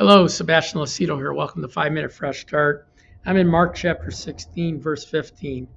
Hello, 0.00 0.26
Sebastian 0.26 0.80
Lucido 0.80 1.18
here. 1.18 1.34
Welcome 1.34 1.60
to 1.60 1.68
5 1.68 1.92
Minute 1.92 2.10
Fresh 2.10 2.40
Start. 2.40 2.88
I'm 3.26 3.36
in 3.36 3.46
Mark 3.46 3.74
chapter 3.74 4.10
16, 4.10 4.80
verse 4.80 5.04
15. 5.04 5.68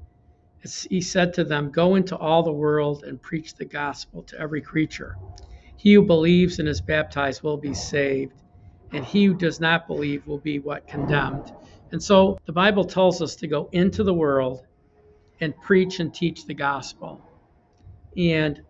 He 0.89 1.01
said 1.01 1.33
to 1.33 1.43
them, 1.43 1.71
Go 1.71 1.95
into 1.95 2.15
all 2.15 2.41
the 2.41 2.49
world 2.49 3.03
and 3.03 3.21
preach 3.21 3.55
the 3.55 3.65
gospel 3.65 4.23
to 4.23 4.39
every 4.39 4.61
creature. 4.61 5.17
He 5.75 5.95
who 5.95 6.03
believes 6.03 6.59
and 6.59 6.69
is 6.69 6.79
baptized 6.79 7.43
will 7.43 7.57
be 7.57 7.73
saved, 7.73 8.41
and 8.93 9.03
he 9.03 9.25
who 9.25 9.33
does 9.33 9.59
not 9.59 9.87
believe 9.87 10.25
will 10.25 10.37
be 10.37 10.57
what 10.57 10.87
condemned. 10.87 11.51
And 11.91 12.01
so 12.01 12.39
the 12.45 12.53
Bible 12.53 12.85
tells 12.85 13.21
us 13.21 13.35
to 13.35 13.47
go 13.47 13.67
into 13.73 14.05
the 14.05 14.13
world 14.13 14.65
and 15.41 15.53
preach 15.63 15.99
and 15.99 16.13
teach 16.13 16.45
the 16.45 16.53
gospel. 16.53 17.21
And 18.15 18.61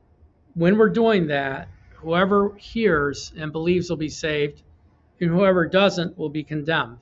when 0.55 0.79
we're 0.79 0.89
doing 0.89 1.27
that, 1.27 1.67
whoever 1.91 2.55
hears 2.55 3.31
and 3.37 3.51
believes 3.51 3.87
will 3.91 3.97
be 3.97 4.09
saved 4.09 4.63
and 5.19 5.29
whoever 5.29 5.67
doesn't 5.67 6.17
will 6.17 6.29
be 6.29 6.43
condemned. 6.43 6.99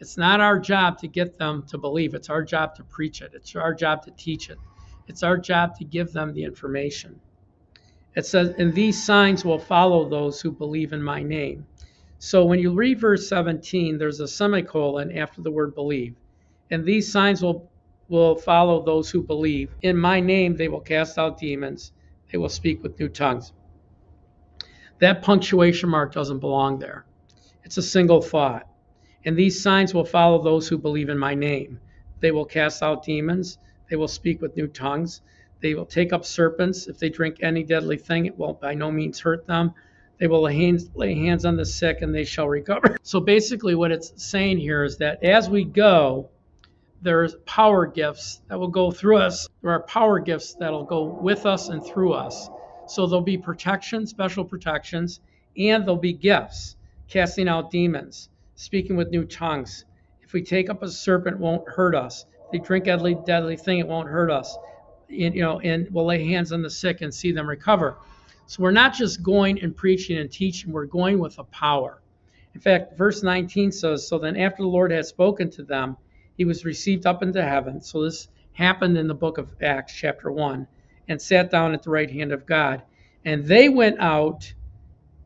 It's 0.00 0.16
not 0.16 0.40
our 0.40 0.58
job 0.58 0.98
to 0.98 1.08
get 1.08 1.38
them 1.38 1.64
to 1.68 1.78
believe. 1.78 2.14
It's 2.14 2.28
our 2.28 2.42
job 2.42 2.74
to 2.76 2.84
preach 2.84 3.22
it. 3.22 3.32
It's 3.34 3.54
our 3.54 3.72
job 3.72 4.04
to 4.04 4.10
teach 4.10 4.50
it. 4.50 4.58
It's 5.06 5.22
our 5.22 5.36
job 5.36 5.76
to 5.76 5.84
give 5.84 6.12
them 6.12 6.32
the 6.32 6.44
information. 6.44 7.20
It 8.14 8.26
says, 8.26 8.54
and 8.58 8.74
these 8.74 9.02
signs 9.02 9.44
will 9.44 9.58
follow 9.58 10.08
those 10.08 10.40
who 10.40 10.50
believe 10.50 10.92
in 10.92 11.02
my 11.02 11.22
name. 11.22 11.66
So 12.18 12.44
when 12.44 12.58
you 12.58 12.72
read 12.72 13.00
verse 13.00 13.28
17, 13.28 13.98
there's 13.98 14.20
a 14.20 14.28
semicolon 14.28 15.16
after 15.16 15.40
the 15.40 15.50
word 15.50 15.74
believe. 15.74 16.14
And 16.70 16.84
these 16.84 17.10
signs 17.10 17.42
will, 17.42 17.70
will 18.08 18.36
follow 18.36 18.84
those 18.84 19.10
who 19.10 19.22
believe. 19.22 19.74
In 19.82 19.96
my 19.96 20.20
name, 20.20 20.56
they 20.56 20.68
will 20.68 20.80
cast 20.80 21.18
out 21.18 21.38
demons. 21.38 21.92
They 22.30 22.38
will 22.38 22.48
speak 22.48 22.82
with 22.82 22.98
new 22.98 23.08
tongues. 23.08 23.52
That 25.00 25.22
punctuation 25.22 25.88
mark 25.88 26.12
doesn't 26.12 26.38
belong 26.38 26.78
there. 26.78 27.04
It's 27.72 27.78
a 27.78 27.82
single 27.82 28.20
thought. 28.20 28.68
And 29.24 29.34
these 29.34 29.62
signs 29.62 29.94
will 29.94 30.04
follow 30.04 30.42
those 30.42 30.68
who 30.68 30.76
believe 30.76 31.08
in 31.08 31.16
my 31.16 31.34
name. 31.34 31.80
They 32.20 32.30
will 32.30 32.44
cast 32.44 32.82
out 32.82 33.02
demons. 33.02 33.56
They 33.88 33.96
will 33.96 34.08
speak 34.08 34.42
with 34.42 34.58
new 34.58 34.66
tongues. 34.66 35.22
They 35.62 35.72
will 35.72 35.86
take 35.86 36.12
up 36.12 36.26
serpents. 36.26 36.86
If 36.86 36.98
they 36.98 37.08
drink 37.08 37.38
any 37.40 37.62
deadly 37.62 37.96
thing, 37.96 38.26
it 38.26 38.36
will 38.36 38.52
by 38.52 38.74
no 38.74 38.90
means 38.90 39.20
hurt 39.20 39.46
them. 39.46 39.72
They 40.18 40.26
will 40.26 40.42
lay 40.42 40.54
hands, 40.54 40.90
lay 40.94 41.14
hands 41.14 41.46
on 41.46 41.56
the 41.56 41.64
sick 41.64 42.02
and 42.02 42.14
they 42.14 42.24
shall 42.24 42.46
recover. 42.46 42.98
So 43.04 43.20
basically, 43.20 43.74
what 43.74 43.90
it's 43.90 44.12
saying 44.22 44.58
here 44.58 44.84
is 44.84 44.98
that 44.98 45.24
as 45.24 45.48
we 45.48 45.64
go, 45.64 46.28
there's 47.00 47.36
power 47.46 47.86
gifts 47.86 48.42
that 48.48 48.60
will 48.60 48.68
go 48.68 48.90
through 48.90 49.16
us. 49.16 49.48
There 49.62 49.70
are 49.70 49.82
power 49.84 50.18
gifts 50.18 50.56
that'll 50.60 50.84
go 50.84 51.04
with 51.04 51.46
us 51.46 51.70
and 51.70 51.82
through 51.82 52.12
us. 52.12 52.50
So 52.86 53.06
there'll 53.06 53.22
be 53.22 53.38
protection, 53.38 54.06
special 54.06 54.44
protections, 54.44 55.20
and 55.56 55.84
there'll 55.84 55.96
be 55.96 56.12
gifts 56.12 56.76
casting 57.12 57.46
out 57.46 57.70
demons, 57.70 58.30
speaking 58.54 58.96
with 58.96 59.10
new 59.10 59.24
tongues. 59.24 59.84
If 60.22 60.32
we 60.32 60.42
take 60.42 60.70
up 60.70 60.82
a 60.82 60.88
serpent, 60.88 61.38
won't 61.38 61.68
hurt 61.68 61.94
us. 61.94 62.24
If 62.46 62.52
they 62.52 62.58
drink 62.58 62.86
deadly, 62.86 63.18
deadly 63.26 63.58
thing, 63.58 63.80
it 63.80 63.86
won't 63.86 64.08
hurt 64.08 64.30
us. 64.30 64.56
And, 65.10 65.34
you 65.34 65.42
know, 65.42 65.60
and 65.60 65.86
we'll 65.90 66.06
lay 66.06 66.26
hands 66.26 66.52
on 66.52 66.62
the 66.62 66.70
sick 66.70 67.02
and 67.02 67.12
see 67.12 67.30
them 67.30 67.46
recover. 67.46 67.98
So 68.46 68.62
we're 68.62 68.70
not 68.70 68.94
just 68.94 69.22
going 69.22 69.60
and 69.60 69.76
preaching 69.76 70.16
and 70.16 70.32
teaching, 70.32 70.72
we're 70.72 70.86
going 70.86 71.18
with 71.18 71.38
a 71.38 71.44
power. 71.44 72.00
In 72.54 72.60
fact, 72.62 72.96
verse 72.96 73.22
19 73.22 73.72
says, 73.72 74.08
So 74.08 74.18
then 74.18 74.38
after 74.38 74.62
the 74.62 74.68
Lord 74.68 74.90
had 74.90 75.04
spoken 75.04 75.50
to 75.50 75.62
them, 75.62 75.98
he 76.38 76.46
was 76.46 76.64
received 76.64 77.04
up 77.04 77.22
into 77.22 77.42
heaven. 77.42 77.82
So 77.82 78.02
this 78.02 78.28
happened 78.54 78.96
in 78.96 79.06
the 79.06 79.14
book 79.14 79.36
of 79.36 79.54
Acts, 79.62 79.94
chapter 79.94 80.32
1, 80.32 80.66
and 81.08 81.20
sat 81.20 81.50
down 81.50 81.74
at 81.74 81.82
the 81.82 81.90
right 81.90 82.10
hand 82.10 82.32
of 82.32 82.46
God. 82.46 82.82
And 83.26 83.44
they 83.44 83.68
went 83.68 84.00
out 84.00 84.54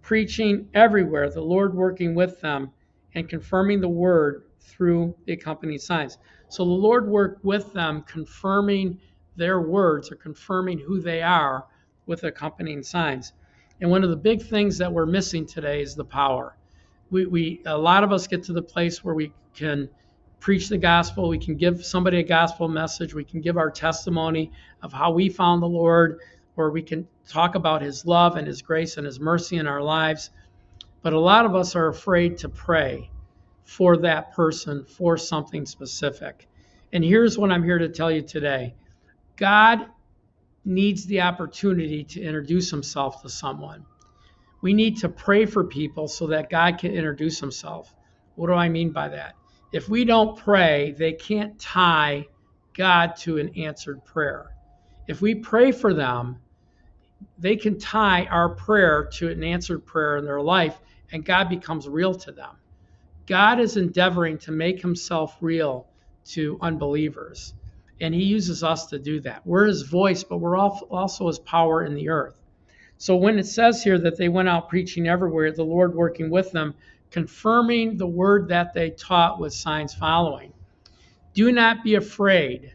preaching 0.06 0.68
everywhere, 0.72 1.28
the 1.28 1.40
Lord 1.40 1.74
working 1.74 2.14
with 2.14 2.40
them 2.40 2.70
and 3.16 3.28
confirming 3.28 3.80
the 3.80 3.88
word 3.88 4.44
through 4.60 5.12
the 5.24 5.32
accompanying 5.32 5.80
signs. 5.80 6.18
So 6.48 6.64
the 6.64 6.70
Lord 6.70 7.08
worked 7.08 7.44
with 7.44 7.72
them, 7.72 8.04
confirming 8.06 9.00
their 9.34 9.60
words 9.60 10.12
or 10.12 10.14
confirming 10.14 10.78
who 10.78 11.00
they 11.00 11.22
are 11.22 11.66
with 12.06 12.22
accompanying 12.22 12.84
signs. 12.84 13.32
And 13.80 13.90
one 13.90 14.04
of 14.04 14.10
the 14.10 14.16
big 14.16 14.42
things 14.42 14.78
that 14.78 14.92
we're 14.92 15.06
missing 15.06 15.44
today 15.44 15.82
is 15.82 15.96
the 15.96 16.04
power. 16.04 16.56
We, 17.10 17.26
we 17.26 17.62
a 17.66 17.76
lot 17.76 18.04
of 18.04 18.12
us 18.12 18.28
get 18.28 18.44
to 18.44 18.52
the 18.52 18.62
place 18.62 19.02
where 19.02 19.14
we 19.16 19.32
can 19.54 19.88
preach 20.38 20.68
the 20.68 20.78
gospel, 20.78 21.28
we 21.28 21.38
can 21.40 21.56
give 21.56 21.84
somebody 21.84 22.20
a 22.20 22.22
gospel 22.22 22.68
message, 22.68 23.12
we 23.12 23.24
can 23.24 23.40
give 23.40 23.56
our 23.56 23.72
testimony 23.72 24.52
of 24.82 24.92
how 24.92 25.10
we 25.10 25.30
found 25.30 25.62
the 25.62 25.66
Lord, 25.66 26.20
where 26.56 26.70
we 26.70 26.82
can 26.82 27.06
talk 27.28 27.54
about 27.54 27.82
his 27.82 28.04
love 28.04 28.36
and 28.36 28.46
his 28.46 28.62
grace 28.62 28.96
and 28.96 29.06
his 29.06 29.20
mercy 29.20 29.56
in 29.56 29.66
our 29.66 29.82
lives. 29.82 30.30
But 31.02 31.12
a 31.12 31.20
lot 31.20 31.46
of 31.46 31.54
us 31.54 31.76
are 31.76 31.86
afraid 31.86 32.38
to 32.38 32.48
pray 32.48 33.10
for 33.62 33.98
that 33.98 34.32
person 34.32 34.84
for 34.84 35.16
something 35.16 35.66
specific. 35.66 36.48
And 36.92 37.04
here's 37.04 37.38
what 37.38 37.52
I'm 37.52 37.62
here 37.62 37.78
to 37.78 37.88
tell 37.88 38.10
you 38.10 38.22
today 38.22 38.74
God 39.36 39.86
needs 40.64 41.06
the 41.06 41.20
opportunity 41.20 42.02
to 42.04 42.20
introduce 42.20 42.70
himself 42.70 43.22
to 43.22 43.28
someone. 43.28 43.84
We 44.62 44.72
need 44.72 44.96
to 44.98 45.08
pray 45.08 45.46
for 45.46 45.62
people 45.62 46.08
so 46.08 46.26
that 46.28 46.50
God 46.50 46.78
can 46.78 46.92
introduce 46.92 47.38
himself. 47.38 47.94
What 48.34 48.48
do 48.48 48.54
I 48.54 48.68
mean 48.68 48.90
by 48.90 49.08
that? 49.10 49.34
If 49.72 49.88
we 49.88 50.04
don't 50.04 50.36
pray, 50.36 50.94
they 50.98 51.12
can't 51.12 51.58
tie 51.60 52.26
God 52.72 53.16
to 53.18 53.38
an 53.38 53.50
answered 53.56 54.04
prayer. 54.04 54.50
If 55.06 55.20
we 55.20 55.34
pray 55.34 55.70
for 55.70 55.94
them, 55.94 56.38
they 57.38 57.56
can 57.56 57.78
tie 57.78 58.24
our 58.26 58.48
prayer 58.48 59.08
to 59.14 59.28
an 59.28 59.44
answered 59.44 59.84
prayer 59.84 60.16
in 60.16 60.24
their 60.24 60.40
life, 60.40 60.78
and 61.12 61.24
God 61.24 61.48
becomes 61.48 61.88
real 61.88 62.14
to 62.14 62.32
them. 62.32 62.56
God 63.26 63.60
is 63.60 63.76
endeavoring 63.76 64.38
to 64.38 64.52
make 64.52 64.80
himself 64.80 65.36
real 65.40 65.86
to 66.26 66.58
unbelievers, 66.60 67.54
and 68.00 68.14
he 68.14 68.24
uses 68.24 68.62
us 68.62 68.86
to 68.86 68.98
do 68.98 69.20
that. 69.20 69.46
We're 69.46 69.66
his 69.66 69.82
voice, 69.82 70.24
but 70.24 70.38
we're 70.38 70.56
also 70.56 71.26
his 71.26 71.38
power 71.38 71.84
in 71.84 71.94
the 71.94 72.08
earth. 72.08 72.40
So 72.98 73.16
when 73.16 73.38
it 73.38 73.46
says 73.46 73.82
here 73.82 73.98
that 73.98 74.16
they 74.16 74.28
went 74.28 74.48
out 74.48 74.68
preaching 74.68 75.06
everywhere, 75.06 75.52
the 75.52 75.64
Lord 75.64 75.94
working 75.94 76.30
with 76.30 76.50
them, 76.52 76.74
confirming 77.10 77.96
the 77.96 78.06
word 78.06 78.48
that 78.48 78.72
they 78.74 78.90
taught 78.90 79.38
with 79.38 79.52
signs 79.52 79.94
following. 79.94 80.52
Do 81.34 81.52
not 81.52 81.84
be 81.84 81.94
afraid 81.94 82.72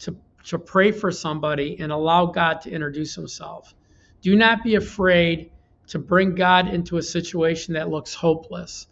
to, 0.00 0.16
to 0.44 0.58
pray 0.58 0.90
for 0.92 1.10
somebody 1.10 1.76
and 1.80 1.92
allow 1.92 2.26
God 2.26 2.60
to 2.62 2.70
introduce 2.70 3.14
himself. 3.14 3.74
Do 4.20 4.36
not 4.36 4.62
be 4.62 4.74
afraid 4.76 5.50
to 5.88 5.98
bring 5.98 6.34
God 6.34 6.68
into 6.68 6.96
a 6.96 7.02
situation 7.02 7.74
that 7.74 7.88
looks 7.88 8.14
hopeless. 8.14 8.86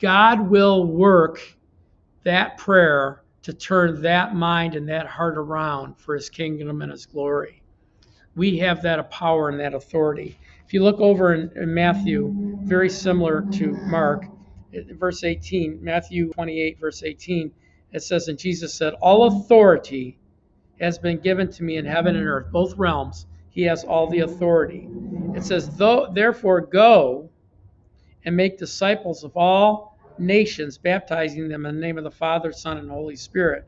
God 0.00 0.48
will 0.48 0.86
work 0.86 1.40
that 2.24 2.58
prayer 2.58 3.22
to 3.42 3.52
turn 3.52 4.02
that 4.02 4.34
mind 4.34 4.74
and 4.74 4.88
that 4.88 5.06
heart 5.06 5.36
around 5.36 5.98
for 5.98 6.14
his 6.14 6.30
kingdom 6.30 6.82
and 6.82 6.90
his 6.90 7.06
glory. 7.06 7.62
We 8.34 8.58
have 8.58 8.82
that 8.82 9.10
power 9.10 9.48
and 9.48 9.60
that 9.60 9.74
authority. 9.74 10.38
If 10.66 10.72
you 10.72 10.82
look 10.82 10.98
over 10.98 11.34
in, 11.34 11.50
in 11.54 11.72
Matthew, 11.72 12.32
very 12.62 12.88
similar 12.88 13.42
to 13.52 13.72
Mark, 13.86 14.24
verse 14.72 15.22
18, 15.22 15.78
Matthew 15.82 16.32
28, 16.32 16.80
verse 16.80 17.02
18, 17.02 17.52
it 17.92 18.02
says, 18.02 18.28
And 18.28 18.38
Jesus 18.38 18.74
said, 18.74 18.94
All 18.94 19.26
authority 19.26 20.18
has 20.80 20.98
been 20.98 21.18
given 21.18 21.50
to 21.52 21.62
me 21.62 21.76
in 21.76 21.84
heaven 21.84 22.16
and 22.16 22.26
earth, 22.26 22.50
both 22.50 22.76
realms. 22.76 23.26
He 23.50 23.62
has 23.62 23.84
all 23.84 24.08
the 24.08 24.20
authority. 24.20 24.88
It 25.34 25.44
says, 25.44 25.68
Though, 25.76 26.08
Therefore, 26.12 26.60
go 26.60 27.30
and 28.24 28.36
make 28.36 28.58
disciples 28.58 29.22
of 29.22 29.36
all 29.36 29.96
nations, 30.18 30.78
baptizing 30.78 31.48
them 31.48 31.66
in 31.66 31.76
the 31.76 31.80
name 31.80 31.98
of 31.98 32.04
the 32.04 32.10
Father, 32.10 32.52
Son, 32.52 32.78
and 32.78 32.90
Holy 32.90 33.16
Spirit, 33.16 33.66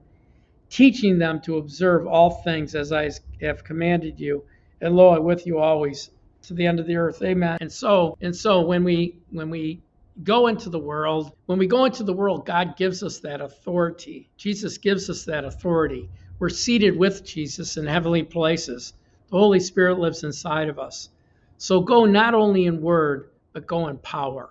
teaching 0.71 1.19
them 1.19 1.41
to 1.43 1.59
observe 1.59 2.07
all 2.07 2.31
things 2.31 2.75
as 2.75 2.93
I 2.93 3.11
have 3.41 3.65
commanded 3.65 4.19
you. 4.19 4.45
And 4.81 4.97
lo, 4.97 5.15
I'm 5.15 5.25
with 5.25 5.47
you 5.47 5.59
always 5.59 6.11
to 6.43 6.55
the 6.55 6.67
end 6.67 6.81
of 6.81 6.87
the 6.87 6.97
earth. 6.97 7.23
Amen. 7.23 7.59
And 7.61 7.73
so, 7.73 8.17
and 8.21 8.35
so 8.35 8.61
when 8.63 8.85
we 8.85 9.19
when 9.31 9.51
we 9.51 9.81
go 10.23 10.47
into 10.47 10.71
the 10.71 10.79
world, 10.79 11.33
when 11.47 11.59
we 11.59 11.67
go 11.67 11.85
into 11.85 12.03
the 12.03 12.13
world, 12.13 12.47
God 12.47 12.77
gives 12.77 13.03
us 13.03 13.21
that 13.21 13.41
authority. 13.41 14.31
Jesus 14.37 14.79
gives 14.79 15.11
us 15.11 15.25
that 15.25 15.45
authority. 15.45 16.09
We're 16.39 16.51
seated 16.51 16.97
with 16.97 17.25
Jesus 17.25 17.77
in 17.77 17.87
heavenly 17.87 18.23
places. 18.23 18.93
The 19.31 19.39
Holy 19.39 19.61
Spirit 19.61 19.99
lives 19.99 20.23
inside 20.23 20.69
of 20.69 20.79
us. 20.79 21.09
So 21.57 21.81
go 21.81 22.05
not 22.05 22.35
only 22.35 22.67
in 22.67 22.83
word, 22.83 23.31
but 23.53 23.67
go 23.67 23.89
in 23.89 23.99
power. 23.99 24.51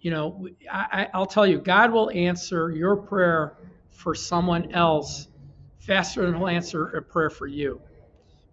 You 0.00 0.10
know, 0.10 0.48
I, 0.70 1.08
will 1.14 1.24
tell 1.24 1.46
you, 1.46 1.58
God 1.58 1.90
will 1.90 2.10
answer 2.10 2.70
your 2.70 2.96
prayer 2.96 3.56
for 3.88 4.14
someone 4.14 4.72
else 4.72 5.28
faster 5.78 6.26
than 6.26 6.34
he'll 6.34 6.48
answer 6.48 6.88
a 6.88 7.02
prayer 7.02 7.30
for 7.30 7.46
you 7.46 7.80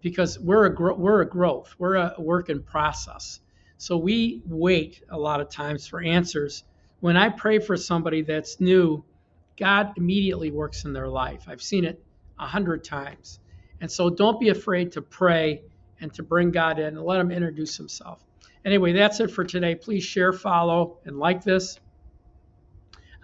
because 0.01 0.39
we're 0.39 0.67
a, 0.67 0.95
we're 0.95 1.21
a 1.21 1.29
growth, 1.29 1.75
we're 1.77 1.95
a 1.95 2.15
work 2.17 2.49
in 2.49 2.63
process. 2.63 3.41
So 3.77 3.97
we 3.97 4.41
wait 4.45 5.03
a 5.09 5.17
lot 5.17 5.41
of 5.41 5.49
times 5.49 5.87
for 5.87 6.01
answers. 6.01 6.63
When 7.01 7.17
I 7.17 7.29
pray 7.29 7.59
for 7.59 7.75
somebody 7.75 8.21
that's 8.21 8.61
new, 8.61 9.03
God 9.57 9.93
immediately 9.97 10.51
works 10.51 10.85
in 10.85 10.93
their 10.93 11.09
life. 11.09 11.43
I've 11.47 11.61
seen 11.61 11.83
it 11.83 12.01
a 12.41 12.47
hundred 12.47 12.83
times. 12.83 13.39
And 13.79 13.89
so 13.89 14.09
don't 14.09 14.39
be 14.39 14.49
afraid 14.49 14.91
to 14.93 15.01
pray 15.01 15.61
and 16.01 16.13
to 16.15 16.23
bring 16.23 16.51
God 16.51 16.79
in 16.79 16.97
and 16.97 17.03
let 17.03 17.21
him 17.21 17.31
introduce 17.31 17.77
himself. 17.77 18.23
Anyway, 18.65 18.93
that's 18.93 19.19
it 19.19 19.31
for 19.31 19.43
today. 19.43 19.75
Please 19.75 20.03
share, 20.03 20.33
follow, 20.33 20.97
and 21.05 21.17
like 21.17 21.43
this. 21.43 21.79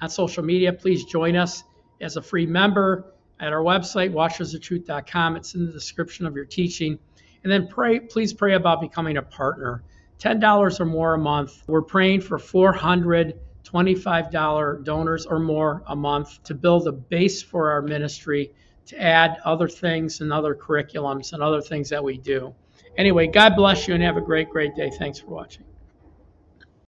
on 0.02 0.10
social 0.10 0.44
media. 0.44 0.72
Please 0.72 1.04
join 1.04 1.36
us 1.36 1.64
as 2.00 2.16
a 2.16 2.22
free 2.22 2.46
member 2.46 3.14
at 3.40 3.52
our 3.52 3.62
website, 3.62 4.12
watchersoftruth.com. 4.12 5.36
It's 5.36 5.54
in 5.54 5.66
the 5.66 5.72
description 5.72 6.26
of 6.26 6.36
your 6.36 6.46
teaching. 6.46 6.98
And 7.44 7.52
then 7.52 7.68
pray, 7.68 8.00
please 8.00 8.34
pray 8.34 8.54
about 8.54 8.82
becoming 8.82 9.18
a 9.18 9.22
partner. 9.22 9.84
$10 10.20 10.80
or 10.80 10.86
more 10.86 11.14
a 11.14 11.18
month. 11.18 11.64
We're 11.68 11.84
praying 11.84 12.22
for 12.22 12.40
400 12.40 13.40
$25 13.68 14.84
donors 14.84 15.26
or 15.26 15.40
more 15.40 15.84
a 15.88 15.96
month 15.96 16.42
to 16.44 16.56
build 16.56 16.88
a 16.88 16.92
base 16.92 17.42
for 17.42 17.72
our 17.72 17.82
ministry, 17.82 18.54
to 18.88 19.02
add 19.02 19.38
other 19.46 19.68
things 19.68 20.22
and 20.22 20.32
other 20.34 20.56
curriculums 20.56 21.34
and 21.34 21.44
other 21.44 21.62
things 21.62 21.90
that 21.90 22.04
we 22.04 22.18
do. 22.18 22.54
Anyway, 22.98 23.28
God 23.28 23.56
bless 23.56 23.88
you 23.88 23.94
and 23.94 24.04
have 24.04 24.18
a 24.18 24.22
great, 24.22 24.50
great 24.50 24.76
day. 24.76 24.90
Thanks 24.90 25.20
for 25.20 25.28
watching. 25.28 25.67